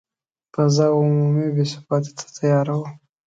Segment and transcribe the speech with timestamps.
[0.53, 2.87] فضا عمومي بې ثباتي ته تیاره وه.